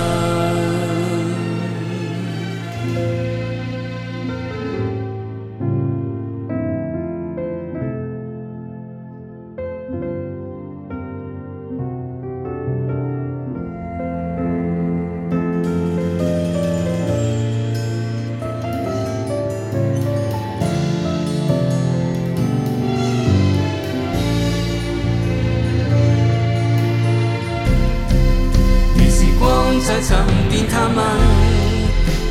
[30.03, 30.15] 寻
[30.51, 31.03] 遍探们。